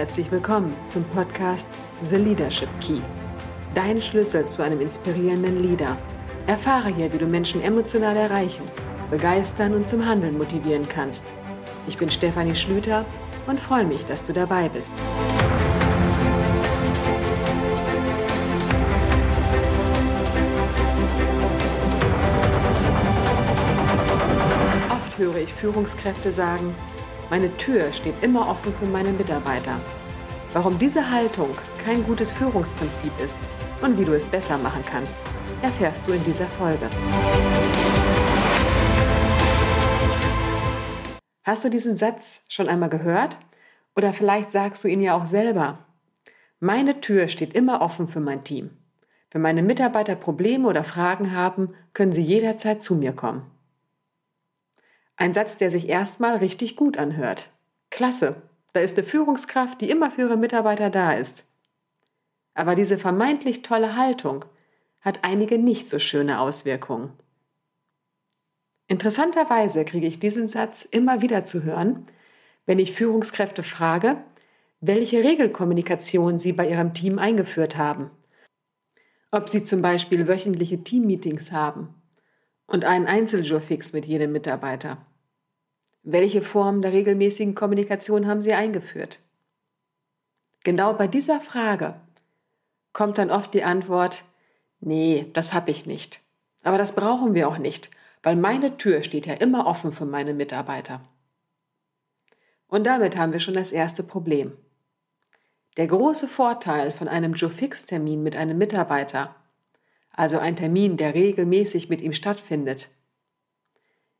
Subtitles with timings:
[0.00, 1.68] Herzlich willkommen zum Podcast
[2.00, 3.02] The Leadership Key.
[3.74, 5.94] Dein Schlüssel zu einem inspirierenden Leader.
[6.46, 8.62] Erfahre hier, wie du Menschen emotional erreichen,
[9.10, 11.26] begeistern und zum Handeln motivieren kannst.
[11.86, 13.04] Ich bin Stefanie Schlüter
[13.46, 14.94] und freue mich, dass du dabei bist.
[24.88, 26.74] Oft höre ich Führungskräfte sagen,
[27.30, 29.80] meine Tür steht immer offen für meine Mitarbeiter.
[30.52, 31.50] Warum diese Haltung
[31.84, 33.38] kein gutes Führungsprinzip ist
[33.80, 35.16] und wie du es besser machen kannst,
[35.62, 36.90] erfährst du in dieser Folge.
[41.44, 43.36] Hast du diesen Satz schon einmal gehört?
[43.94, 45.78] Oder vielleicht sagst du ihn ja auch selber.
[46.58, 48.70] Meine Tür steht immer offen für mein Team.
[49.30, 53.48] Wenn meine Mitarbeiter Probleme oder Fragen haben, können sie jederzeit zu mir kommen.
[55.20, 57.50] Ein Satz, der sich erstmal richtig gut anhört.
[57.90, 58.40] Klasse,
[58.72, 61.44] da ist eine Führungskraft, die immer für ihre Mitarbeiter da ist.
[62.54, 64.46] Aber diese vermeintlich tolle Haltung
[65.02, 67.12] hat einige nicht so schöne Auswirkungen.
[68.86, 72.06] Interessanterweise kriege ich diesen Satz immer wieder zu hören,
[72.64, 74.16] wenn ich Führungskräfte frage,
[74.80, 78.10] welche Regelkommunikation sie bei ihrem Team eingeführt haben.
[79.30, 81.99] Ob sie zum Beispiel wöchentliche Teammeetings haben
[82.70, 84.98] und einen Einzeljourfix mit jedem Mitarbeiter.
[86.04, 89.18] Welche Form der regelmäßigen Kommunikation haben Sie eingeführt?
[90.62, 92.00] Genau bei dieser Frage
[92.92, 94.24] kommt dann oft die Antwort,
[94.78, 96.20] nee, das habe ich nicht.
[96.62, 97.90] Aber das brauchen wir auch nicht,
[98.22, 101.00] weil meine Tür steht ja immer offen für meine Mitarbeiter.
[102.68, 104.56] Und damit haben wir schon das erste Problem.
[105.76, 109.34] Der große Vorteil von einem Joe-Fix-Termin mit einem Mitarbeiter,
[110.20, 112.90] also ein Termin, der regelmäßig mit ihm stattfindet,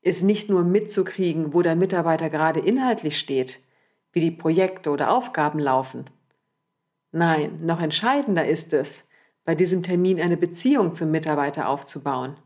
[0.00, 3.60] ist nicht nur mitzukriegen, wo der Mitarbeiter gerade inhaltlich steht,
[4.10, 6.08] wie die Projekte oder Aufgaben laufen.
[7.12, 9.06] Nein, noch entscheidender ist es,
[9.44, 12.38] bei diesem Termin eine Beziehung zum Mitarbeiter aufzubauen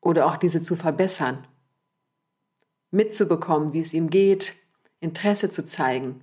[0.00, 1.48] oder auch diese zu verbessern.
[2.92, 4.54] Mitzubekommen, wie es ihm geht,
[5.00, 6.22] Interesse zu zeigen,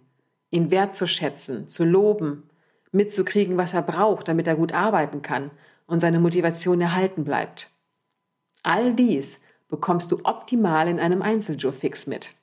[0.49, 2.49] ihn wertzuschätzen, zu loben,
[2.93, 5.51] mitzukriegen, was er braucht, damit er gut arbeiten kann
[5.91, 7.69] und seine Motivation erhalten bleibt.
[8.63, 12.33] All dies bekommst du optimal in einem Einzeljour-Fix mit.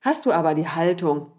[0.00, 1.32] Hast du aber die Haltung,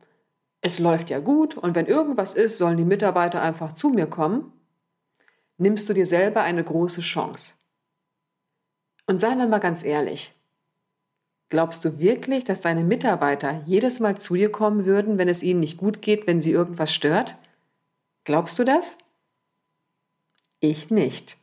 [0.62, 4.52] es läuft ja gut und wenn irgendwas ist, sollen die Mitarbeiter einfach zu mir kommen,
[5.58, 7.54] nimmst du dir selber eine große Chance.
[9.06, 10.34] Und seien wir mal ganz ehrlich,
[11.50, 15.60] glaubst du wirklich, dass deine Mitarbeiter jedes Mal zu dir kommen würden, wenn es ihnen
[15.60, 17.36] nicht gut geht, wenn sie irgendwas stört?
[18.24, 18.98] Glaubst du das?
[20.60, 21.38] Ich nicht.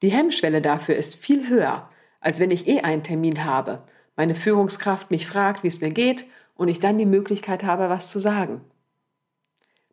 [0.00, 1.88] Die Hemmschwelle dafür ist viel höher,
[2.20, 3.82] als wenn ich eh einen Termin habe,
[4.16, 8.08] meine Führungskraft mich fragt, wie es mir geht und ich dann die Möglichkeit habe, was
[8.08, 8.60] zu sagen.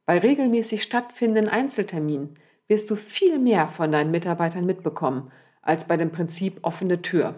[0.05, 6.11] Bei regelmäßig stattfindenden Einzelterminen wirst du viel mehr von deinen Mitarbeitern mitbekommen als bei dem
[6.11, 7.35] Prinzip offene Tür.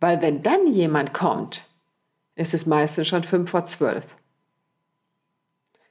[0.00, 1.68] Weil wenn dann jemand kommt,
[2.34, 4.04] ist es meistens schon fünf vor zwölf.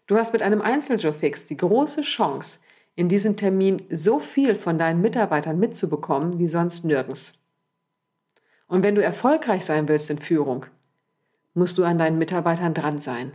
[0.06, 2.59] Du hast mit einem Einzeljob-Fix die große Chance,
[2.96, 7.44] in diesem Termin so viel von deinen Mitarbeitern mitzubekommen wie sonst nirgends.
[8.68, 10.66] Und wenn du erfolgreich sein willst in Führung,
[11.54, 13.34] musst du an deinen Mitarbeitern dran sein.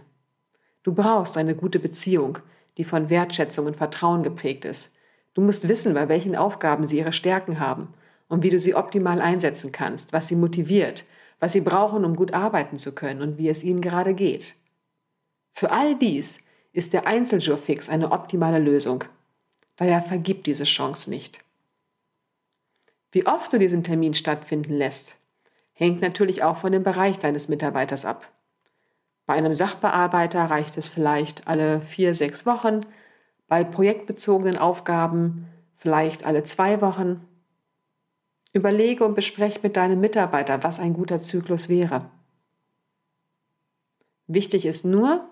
[0.83, 2.39] Du brauchst eine gute Beziehung,
[2.77, 4.97] die von Wertschätzung und Vertrauen geprägt ist.
[5.35, 7.95] Du musst wissen, bei welchen Aufgaben sie ihre Stärken haben
[8.29, 11.05] und wie du sie optimal einsetzen kannst, was sie motiviert,
[11.41, 14.55] was sie brauchen, um gut arbeiten zu können und wie es ihnen gerade geht.
[15.53, 16.41] Für all dies
[16.73, 19.05] ist der Einzeljurfix eine optimale Lösung.
[19.79, 21.39] Daher vergib diese Chance nicht.
[23.13, 25.17] Wie oft du diesen Termin stattfinden lässt,
[25.73, 28.31] hängt natürlich auch von dem Bereich deines Mitarbeiters ab.
[29.25, 32.81] Bei einem Sachbearbeiter reicht es vielleicht alle vier, sechs Wochen,
[33.47, 35.47] bei projektbezogenen Aufgaben
[35.77, 37.25] vielleicht alle zwei Wochen.
[38.53, 42.11] Überlege und bespreche mit deinem Mitarbeiter, was ein guter Zyklus wäre.
[44.27, 45.29] Wichtig ist nur,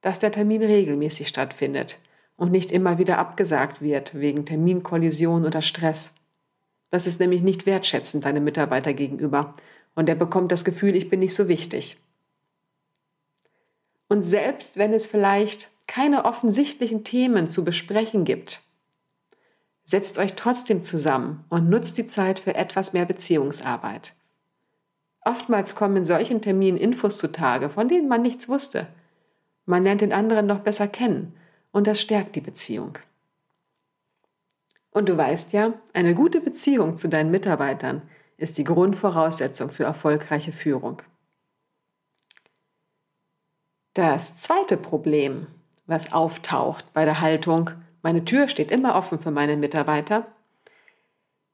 [0.00, 1.98] dass der Termin regelmäßig stattfindet
[2.40, 6.14] und nicht immer wieder abgesagt wird wegen Terminkollision oder Stress.
[6.88, 9.54] Das ist nämlich nicht wertschätzend deinem Mitarbeiter gegenüber.
[9.94, 11.98] Und er bekommt das Gefühl, ich bin nicht so wichtig.
[14.08, 18.62] Und selbst wenn es vielleicht keine offensichtlichen Themen zu besprechen gibt,
[19.84, 24.14] setzt euch trotzdem zusammen und nutzt die Zeit für etwas mehr Beziehungsarbeit.
[25.26, 28.86] Oftmals kommen in solchen Terminen Infos zutage, von denen man nichts wusste.
[29.66, 31.34] Man lernt den anderen noch besser kennen
[31.72, 32.98] und das stärkt die Beziehung.
[34.90, 38.02] Und du weißt ja, eine gute Beziehung zu deinen Mitarbeitern
[38.36, 41.02] ist die Grundvoraussetzung für erfolgreiche Führung.
[43.94, 45.46] Das zweite Problem,
[45.86, 47.70] was auftaucht bei der Haltung,
[48.02, 50.26] meine Tür steht immer offen für meine Mitarbeiter,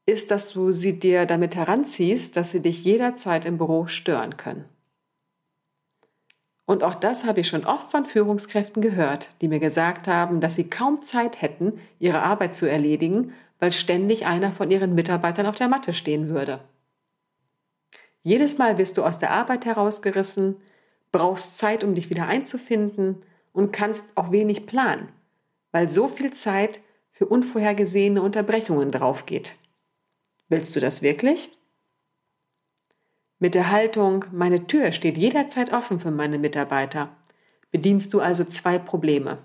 [0.07, 4.65] ist, dass du sie dir damit heranziehst, dass sie dich jederzeit im Büro stören können.
[6.67, 10.57] Und auch das habe ich schon oft von Führungskräften gehört, die mir gesagt haben, dass
[10.57, 15.55] sie kaum Zeit hätten, ihre Arbeit zu erledigen, weil ständig einer von ihren Mitarbeitern auf
[15.55, 16.61] der Matte stehen würde.
[18.23, 20.57] Jedes Mal wirst du aus der Arbeit herausgerissen,
[21.13, 23.23] brauchst Zeit, um dich wieder einzufinden
[23.53, 25.09] und kannst auch wenig planen,
[25.71, 26.81] weil so viel Zeit
[27.13, 29.55] für unvorhergesehene Unterbrechungen draufgeht.
[30.49, 31.56] Willst du das wirklich?
[33.39, 37.15] Mit der Haltung, meine Tür steht jederzeit offen für meine Mitarbeiter,
[37.71, 39.39] bedienst du also zwei Probleme.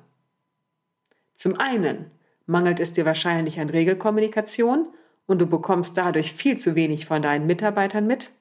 [1.35, 2.11] Zum einen
[2.45, 4.87] mangelt es dir wahrscheinlich an Regelkommunikation
[5.25, 8.31] und du bekommst dadurch viel zu wenig von deinen Mitarbeitern mit.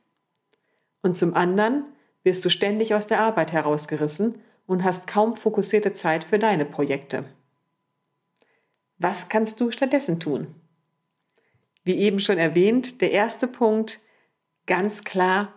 [1.02, 1.84] Und zum anderen
[2.22, 7.24] wirst du ständig aus der Arbeit herausgerissen und hast kaum fokussierte Zeit für deine Projekte.
[8.98, 10.54] Was kannst du stattdessen tun?
[11.82, 13.98] Wie eben schon erwähnt, der erste Punkt,
[14.70, 15.52] ganz klar,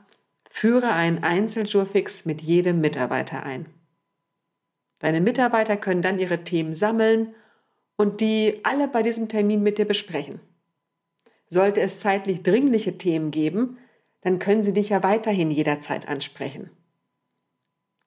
[0.49, 3.67] führe einen Einzeljurfix mit jedem Mitarbeiter ein.
[4.97, 7.35] Deine Mitarbeiter können dann ihre Themen sammeln
[7.95, 10.39] und die alle bei diesem Termin mit dir besprechen.
[11.45, 13.77] Sollte es zeitlich dringliche Themen geben,
[14.21, 16.71] dann können sie dich ja weiterhin jederzeit ansprechen.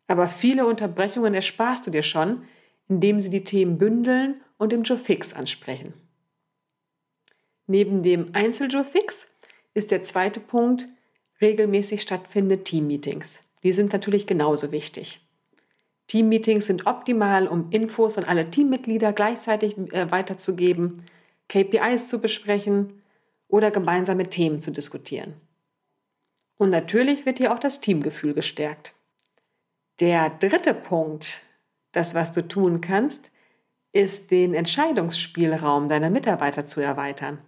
[0.09, 2.43] Aber viele Unterbrechungen ersparst du dir schon,
[2.89, 5.95] indem sie die Themen bündeln und im Joe Fix ansprechen.
[7.69, 9.33] Neben dem Einzeljoe Fix
[9.73, 10.89] ist der zweite Punkt
[11.41, 13.41] regelmäßig stattfindende Teammeetings.
[13.63, 15.21] Die sind natürlich genauso wichtig.
[16.09, 21.05] Teammeetings sind optimal, um Infos an alle Teammitglieder gleichzeitig äh, weiterzugeben,
[21.49, 23.03] KPIs zu besprechen
[23.49, 25.35] oder gemeinsame Themen zu diskutieren.
[26.59, 28.95] Und natürlich wird hier auch das Teamgefühl gestärkt.
[30.01, 31.41] Der dritte Punkt,
[31.93, 33.31] das was du tun kannst,
[33.93, 37.39] ist den Entscheidungsspielraum deiner Mitarbeiter zu erweitern.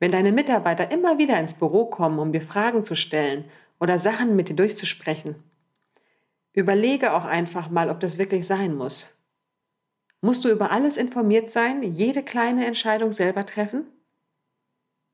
[0.00, 3.44] Wenn deine Mitarbeiter immer wieder ins Büro kommen, um dir Fragen zu stellen
[3.78, 5.36] oder Sachen mit dir durchzusprechen,
[6.54, 9.16] überlege auch einfach mal, ob das wirklich sein muss.
[10.22, 13.86] Musst du über alles informiert sein, jede kleine Entscheidung selber treffen?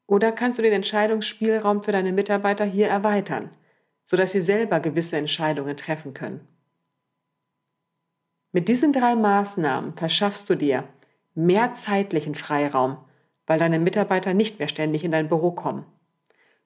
[0.06, 3.50] Oder kannst du den Entscheidungsspielraum für deine Mitarbeiter hier erweitern,
[4.04, 6.46] sodass sie selber gewisse Entscheidungen treffen können?
[8.52, 10.84] Mit diesen drei Maßnahmen verschaffst du dir
[11.34, 12.98] mehr zeitlichen Freiraum
[13.46, 15.84] weil deine Mitarbeiter nicht mehr ständig in dein Büro kommen.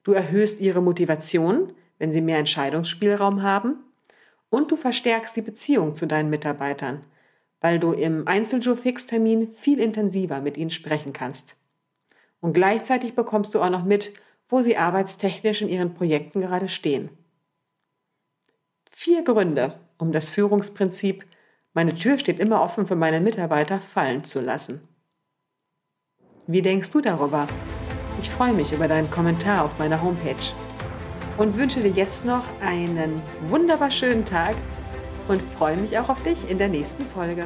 [0.03, 3.83] Du erhöhst ihre Motivation, wenn sie mehr Entscheidungsspielraum haben,
[4.49, 7.03] und du verstärkst die Beziehung zu deinen Mitarbeitern,
[7.61, 11.55] weil du im Einzeljour-Fix-Termin viel intensiver mit ihnen sprechen kannst.
[12.41, 14.13] Und gleichzeitig bekommst du auch noch mit,
[14.49, 17.09] wo sie arbeitstechnisch in ihren Projekten gerade stehen.
[18.89, 21.23] Vier Gründe, um das Führungsprinzip
[21.73, 24.87] meine Tür steht immer offen für meine Mitarbeiter fallen zu lassen.
[26.47, 27.47] Wie denkst du darüber?
[28.19, 30.35] Ich freue mich über deinen Kommentar auf meiner Homepage
[31.37, 34.55] und wünsche dir jetzt noch einen wunderbar schönen Tag
[35.27, 37.45] und freue mich auch auf dich in der nächsten Folge.